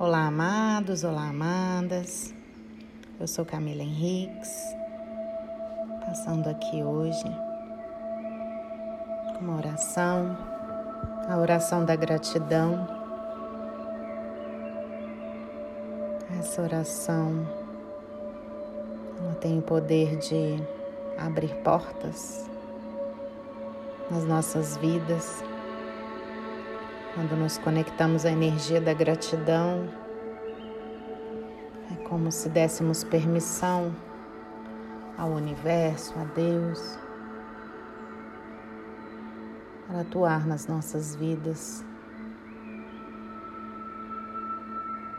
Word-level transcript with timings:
Olá, 0.00 0.28
amados, 0.28 1.04
olá, 1.04 1.28
amadas. 1.28 2.32
Eu 3.20 3.28
sou 3.28 3.44
Camila 3.44 3.82
Henriques, 3.82 4.74
passando 6.06 6.48
aqui 6.48 6.82
hoje 6.82 7.22
uma 9.38 9.58
oração, 9.58 10.38
a 11.28 11.36
oração 11.36 11.84
da 11.84 11.94
gratidão. 11.96 12.88
Essa 16.38 16.62
oração 16.62 17.46
ela 19.18 19.34
tem 19.34 19.58
o 19.58 19.62
poder 19.62 20.16
de 20.16 20.56
abrir 21.18 21.54
portas 21.56 22.48
nas 24.10 24.24
nossas 24.24 24.78
vidas 24.78 25.44
quando 27.14 27.36
nos 27.36 27.58
conectamos 27.58 28.24
à 28.24 28.30
energia 28.30 28.80
da 28.80 28.94
gratidão, 28.94 29.88
é 31.90 31.94
como 32.08 32.30
se 32.30 32.48
dessemos 32.48 33.02
permissão 33.02 33.94
ao 35.18 35.30
universo, 35.30 36.14
a 36.18 36.24
Deus, 36.34 36.98
para 39.86 40.00
atuar 40.00 40.46
nas 40.46 40.66
nossas 40.66 41.16
vidas. 41.16 41.84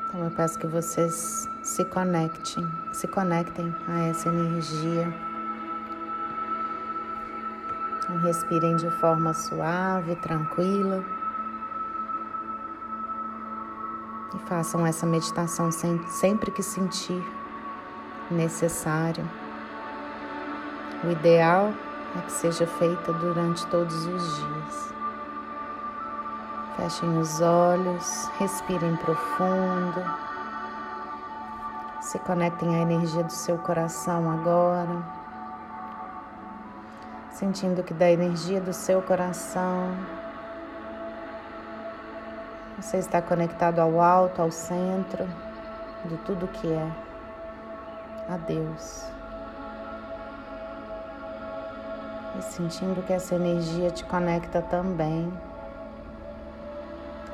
Então 0.07 0.23
eu 0.25 0.31
peço 0.31 0.59
que 0.59 0.67
vocês 0.67 1.47
se 1.63 1.85
conectem, 1.85 2.63
se 2.93 3.07
conectem 3.07 3.73
a 3.87 4.07
essa 4.07 4.29
energia. 4.29 5.13
Então, 7.97 8.17
respirem 8.17 8.75
de 8.75 8.89
forma 8.99 9.33
suave, 9.33 10.15
tranquila. 10.17 11.20
E 14.33 14.39
façam 14.47 14.85
essa 14.85 15.05
meditação 15.05 15.69
sempre 15.71 16.51
que 16.51 16.63
sentir 16.63 17.23
necessário. 18.29 19.29
O 21.03 21.09
ideal 21.09 21.73
é 22.17 22.21
que 22.21 22.31
seja 22.31 22.65
feita 22.65 23.11
durante 23.13 23.65
todos 23.67 24.05
os 24.05 24.37
dias. 24.37 24.93
Fechem 26.77 27.17
os 27.19 27.41
olhos, 27.41 28.29
respirem 28.39 28.95
profundo. 28.97 30.01
Se 31.99 32.17
conectem 32.19 32.75
à 32.75 32.79
energia 32.79 33.23
do 33.23 33.31
seu 33.31 33.57
coração 33.57 34.31
agora. 34.31 35.03
Sentindo 37.31 37.83
que 37.83 37.93
da 37.93 38.09
energia 38.09 38.61
do 38.61 38.73
seu 38.73 39.01
coração 39.01 39.95
você 42.81 42.97
está 42.97 43.21
conectado 43.21 43.79
ao 43.79 44.01
alto, 44.01 44.41
ao 44.41 44.49
centro 44.49 45.27
de 46.03 46.17
tudo 46.17 46.47
que 46.47 46.67
é, 46.67 46.91
a 48.27 48.37
Deus. 48.37 49.05
E 52.39 52.41
sentindo 52.41 53.05
que 53.05 53.13
essa 53.13 53.35
energia 53.35 53.91
te 53.91 54.03
conecta 54.03 54.63
também 54.63 55.31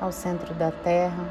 ao 0.00 0.12
centro 0.12 0.52
da 0.54 0.70
Terra. 0.70 1.24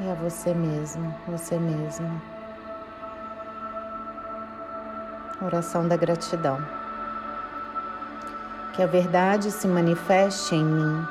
E 0.00 0.08
a 0.08 0.14
você 0.14 0.54
mesmo, 0.54 1.12
você 1.26 1.58
mesmo. 1.58 2.37
Oração 5.40 5.86
da 5.86 5.96
gratidão. 5.96 6.58
Que 8.72 8.82
a 8.82 8.86
verdade 8.88 9.52
se 9.52 9.68
manifeste 9.68 10.56
em 10.56 10.64
mim. 10.64 11.06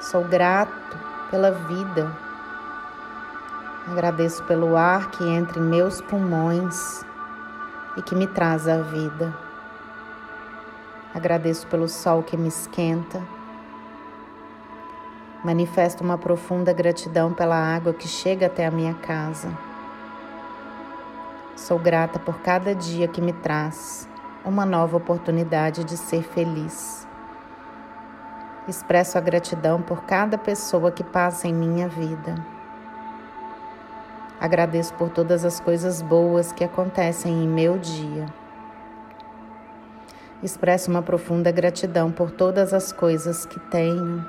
Sou 0.00 0.22
grato 0.22 0.96
pela 1.28 1.50
vida. 1.50 2.08
Agradeço 3.90 4.44
pelo 4.44 4.76
ar 4.76 5.10
que 5.10 5.24
entra 5.24 5.58
em 5.58 5.62
meus 5.62 6.00
pulmões 6.00 7.04
e 7.96 8.02
que 8.02 8.14
me 8.14 8.28
traz 8.28 8.68
a 8.68 8.80
vida. 8.80 9.36
Agradeço 11.12 11.66
pelo 11.66 11.88
sol 11.88 12.22
que 12.22 12.36
me 12.36 12.46
esquenta. 12.46 13.20
Manifesto 15.42 16.04
uma 16.04 16.16
profunda 16.16 16.72
gratidão 16.72 17.34
pela 17.34 17.56
água 17.56 17.92
que 17.92 18.06
chega 18.06 18.46
até 18.46 18.68
a 18.68 18.70
minha 18.70 18.94
casa. 18.94 19.67
Sou 21.68 21.78
grata 21.78 22.18
por 22.18 22.40
cada 22.40 22.74
dia 22.74 23.06
que 23.06 23.20
me 23.20 23.30
traz 23.30 24.08
uma 24.42 24.64
nova 24.64 24.96
oportunidade 24.96 25.84
de 25.84 25.98
ser 25.98 26.22
feliz. 26.22 27.06
Expresso 28.66 29.18
a 29.18 29.20
gratidão 29.20 29.82
por 29.82 30.04
cada 30.04 30.38
pessoa 30.38 30.90
que 30.90 31.04
passa 31.04 31.46
em 31.46 31.52
minha 31.52 31.86
vida. 31.86 32.36
Agradeço 34.40 34.94
por 34.94 35.10
todas 35.10 35.44
as 35.44 35.60
coisas 35.60 36.00
boas 36.00 36.52
que 36.52 36.64
acontecem 36.64 37.44
em 37.44 37.46
meu 37.46 37.76
dia. 37.76 38.24
Expresso 40.42 40.90
uma 40.90 41.02
profunda 41.02 41.52
gratidão 41.52 42.10
por 42.10 42.30
todas 42.30 42.72
as 42.72 42.92
coisas 42.92 43.44
que 43.44 43.60
tenho. 43.60 44.24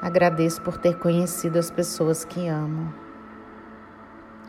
Agradeço 0.00 0.62
por 0.62 0.78
ter 0.78 0.96
conhecido 0.96 1.58
as 1.58 1.72
pessoas 1.72 2.24
que 2.24 2.46
amo. 2.46 3.11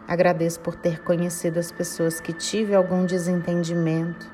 Agradeço 0.08 0.60
por 0.60 0.76
ter 0.76 1.02
conhecido 1.02 1.60
as 1.60 1.72
pessoas 1.72 2.20
que 2.20 2.34
tive 2.34 2.76
algum 2.76 3.06
desentendimento, 3.06 4.30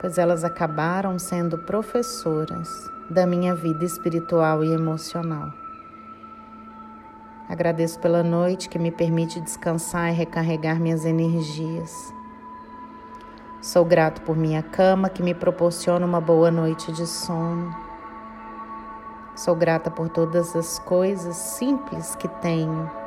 pois 0.00 0.18
elas 0.18 0.42
acabaram 0.42 1.16
sendo 1.16 1.58
professoras 1.58 2.68
da 3.08 3.24
minha 3.24 3.54
vida 3.54 3.84
espiritual 3.84 4.64
e 4.64 4.72
emocional. 4.72 5.52
Agradeço 7.48 8.00
pela 8.00 8.24
noite 8.24 8.68
que 8.68 8.80
me 8.80 8.90
permite 8.90 9.40
descansar 9.40 10.10
e 10.10 10.16
recarregar 10.16 10.80
minhas 10.80 11.04
energias. 11.04 12.12
Sou 13.62 13.84
grato 13.84 14.22
por 14.22 14.36
minha 14.36 14.62
cama 14.62 15.08
que 15.08 15.22
me 15.22 15.34
proporciona 15.34 16.04
uma 16.04 16.20
boa 16.20 16.50
noite 16.50 16.90
de 16.90 17.06
sono. 17.06 17.72
Sou 19.36 19.54
grata 19.54 19.88
por 19.88 20.08
todas 20.08 20.56
as 20.56 20.80
coisas 20.80 21.36
simples 21.36 22.16
que 22.16 22.26
tenho 22.26 23.05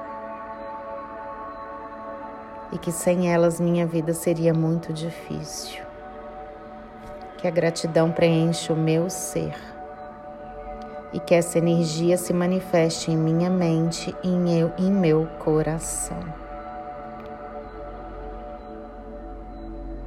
e 2.72 2.78
que 2.78 2.91
sem 2.91 3.31
elas 3.31 3.59
minha 3.59 3.85
vida 3.85 4.13
seria 4.13 4.53
muito 4.53 4.94
difícil. 4.94 5.81
Que 7.38 7.47
a 7.47 7.52
gratidão 7.52 8.12
preencha 8.12 8.74
o 8.74 8.75
meu 8.75 9.09
ser 9.09 9.56
e 11.12 11.19
que 11.19 11.34
essa 11.34 11.57
energia 11.57 12.18
se 12.18 12.34
manifeste 12.34 13.12
em 13.12 13.18
minha 13.18 13.50
mente 13.50 14.16
e 14.24 14.28
em, 14.28 14.59
eu, 14.59 14.72
em 14.78 14.91
meu 14.91 15.28
coração. 15.40 16.19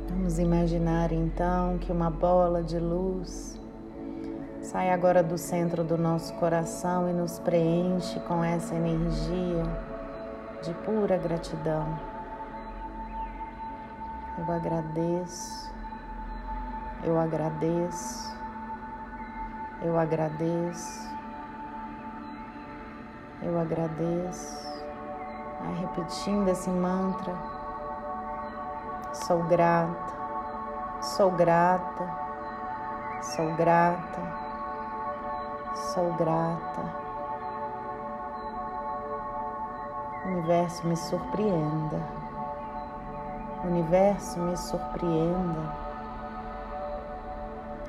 Vamos 0.09 0.39
imaginar 0.39 1.13
então 1.13 1.79
que 1.79 1.91
uma 1.91 2.11
bola 2.11 2.63
de 2.63 2.79
luz 2.79 3.61
sai 4.61 4.91
agora 4.91 5.23
do 5.23 5.37
centro 5.37 5.83
do 5.83 5.99
nosso 5.99 6.33
coração 6.35 7.11
e 7.11 7.13
nos 7.13 7.39
preenche 7.41 8.21
com 8.21 8.45
essa 8.45 8.75
energia 8.75 9.65
de 10.63 10.73
pura 10.85 11.17
gratidão. 11.17 12.12
Eu 14.45 14.55
agradeço, 14.55 15.73
eu 17.05 17.17
agradeço, 17.17 18.37
eu 19.83 19.97
agradeço, 19.97 21.09
eu 23.41 23.61
agradeço. 23.61 24.83
Vai 25.61 25.75
repetindo 25.75 26.49
esse 26.49 26.69
mantra. 26.71 27.33
Sou 29.13 29.45
grata, 29.45 30.13
sou 31.03 31.31
grata, 31.31 32.09
sou 33.23 33.55
grata, 33.55 34.23
sou 35.95 36.13
grata. 36.15 36.83
O 40.25 40.29
universo 40.31 40.85
me 40.89 40.97
surpreenda. 40.97 42.22
Universo 43.65 44.41
me 44.41 44.57
surpreenda. 44.57 45.77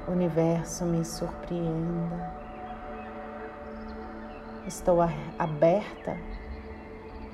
Universo 0.08 0.86
me 0.86 1.04
surpreenda. 1.04 2.32
Estou 4.68 5.02
aberta 5.40 6.16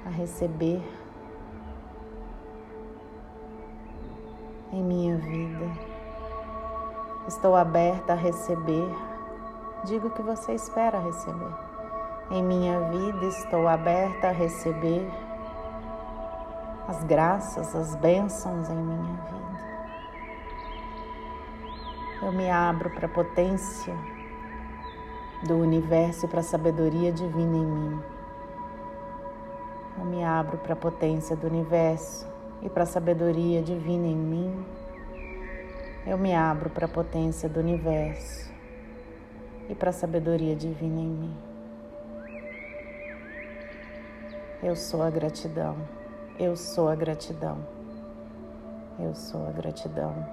a 0.05 0.09
receber 0.09 0.81
em 4.71 4.83
minha 4.83 5.17
vida. 5.17 5.65
Estou 7.27 7.57
aberta 7.57 8.13
a 8.13 8.15
receber. 8.15 8.89
Diga 9.83 10.07
o 10.07 10.11
que 10.11 10.21
você 10.21 10.53
espera 10.53 10.97
receber. 10.97 11.53
Em 12.31 12.41
minha 12.41 12.79
vida 12.89 13.25
estou 13.25 13.67
aberta 13.67 14.29
a 14.29 14.31
receber 14.31 15.11
as 16.89 17.03
graças, 17.03 17.75
as 17.75 17.93
bênçãos 17.97 18.67
em 18.67 18.75
minha 18.75 19.13
vida. 19.13 19.59
Eu 22.23 22.31
me 22.31 22.49
abro 22.49 22.89
para 22.89 23.05
a 23.05 23.09
potência 23.09 23.95
do 25.45 25.57
universo 25.57 26.25
e 26.25 26.27
para 26.27 26.39
a 26.39 26.43
sabedoria 26.43 27.11
divina 27.11 27.57
em 27.57 27.65
mim. 27.65 28.01
Eu 29.99 30.05
me 30.05 30.23
abro 30.23 30.57
para 30.57 30.73
a 30.73 30.75
potência 30.75 31.35
do 31.35 31.45
universo 31.45 32.27
e 32.63 32.69
para 32.69 32.81
a 32.81 32.87
sabedoria 32.87 33.61
divina 33.61 34.07
em 34.07 34.17
mim. 34.17 34.65
Eu 36.07 36.17
me 36.17 36.33
abro 36.33 36.71
para 36.71 36.87
a 36.87 36.89
potência 36.89 37.47
do 37.47 37.59
universo 37.59 38.51
e 39.69 39.75
para 39.75 39.91
a 39.91 39.93
sabedoria 39.93 40.55
divina 40.55 40.99
em 40.99 41.07
mim. 41.07 41.37
Eu 44.63 44.75
sou 44.75 45.03
a 45.03 45.09
gratidão. 45.11 45.98
Eu 46.39 46.55
sou 46.55 46.87
a 46.87 46.95
gratidão. 46.95 47.57
Eu 48.97 49.13
sou 49.13 49.45
a 49.45 49.51
gratidão. 49.51 50.25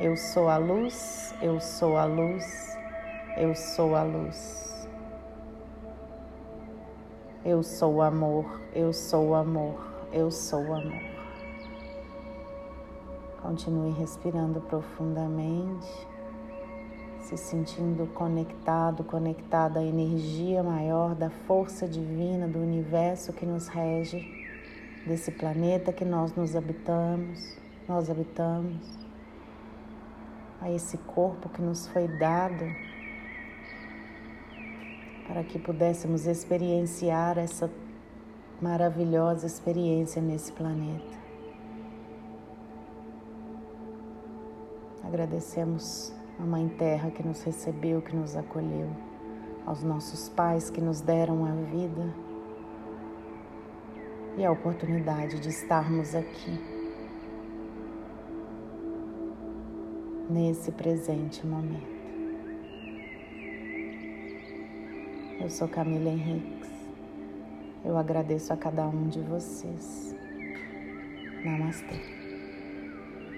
Eu 0.00 0.16
sou 0.16 0.48
a 0.48 0.56
luz, 0.56 1.34
eu 1.42 1.60
sou 1.60 1.98
a 1.98 2.06
luz, 2.06 2.78
eu 3.36 3.54
sou 3.54 3.94
a 3.94 4.02
luz. 4.02 4.88
Eu 7.44 7.62
sou 7.62 7.96
o 7.96 8.02
amor, 8.02 8.62
eu 8.74 8.90
sou 8.94 9.28
o 9.28 9.34
amor, 9.34 9.78
eu 10.14 10.30
sou 10.30 10.62
o 10.62 10.72
amor. 10.72 11.02
Continue 13.42 13.90
respirando 13.90 14.62
profundamente, 14.62 16.08
se 17.20 17.36
sentindo 17.36 18.06
conectado, 18.14 19.04
conectada 19.04 19.80
à 19.80 19.84
energia 19.84 20.62
maior 20.62 21.14
da 21.14 21.28
força 21.28 21.86
divina 21.86 22.48
do 22.48 22.58
universo 22.58 23.34
que 23.34 23.44
nos 23.44 23.68
rege, 23.68 24.45
desse 25.06 25.30
planeta 25.30 25.92
que 25.92 26.04
nós 26.04 26.34
nos 26.34 26.56
habitamos, 26.56 27.56
nós 27.88 28.10
habitamos 28.10 28.76
a 30.60 30.70
esse 30.70 30.98
corpo 30.98 31.48
que 31.48 31.62
nos 31.62 31.86
foi 31.86 32.08
dado 32.08 32.64
para 35.28 35.44
que 35.44 35.58
pudéssemos 35.60 36.26
experienciar 36.26 37.38
essa 37.38 37.70
maravilhosa 38.60 39.46
experiência 39.46 40.20
nesse 40.20 40.52
planeta. 40.52 41.16
Agradecemos 45.04 46.12
a 46.40 46.42
Mãe 46.42 46.68
Terra 46.68 47.12
que 47.12 47.22
nos 47.22 47.42
recebeu, 47.44 48.02
que 48.02 48.14
nos 48.14 48.36
acolheu, 48.36 48.88
aos 49.64 49.84
nossos 49.84 50.28
pais 50.28 50.68
que 50.68 50.80
nos 50.80 51.00
deram 51.00 51.44
a 51.44 51.52
vida 51.52 52.25
e 54.36 54.44
a 54.44 54.52
oportunidade 54.52 55.40
de 55.40 55.48
estarmos 55.48 56.14
aqui 56.14 56.60
nesse 60.28 60.70
presente 60.72 61.46
momento. 61.46 61.96
Eu 65.40 65.48
sou 65.48 65.68
Camila 65.68 66.10
Henriques. 66.10 66.70
Eu 67.84 67.96
agradeço 67.96 68.52
a 68.52 68.56
cada 68.56 68.86
um 68.86 69.08
de 69.08 69.20
vocês. 69.20 70.14
Namastê. 71.44 72.25